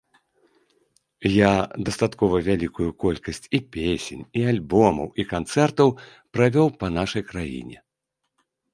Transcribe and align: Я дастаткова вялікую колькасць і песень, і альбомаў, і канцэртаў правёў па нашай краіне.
Я 1.31 1.51
дастаткова 1.89 2.35
вялікую 2.47 2.89
колькасць 3.05 3.49
і 3.59 3.61
песень, 3.77 4.25
і 4.41 4.49
альбомаў, 4.55 5.07
і 5.21 5.29
канцэртаў 5.37 5.97
правёў 6.33 6.67
па 6.83 6.87
нашай 6.99 7.23
краіне. 7.33 7.77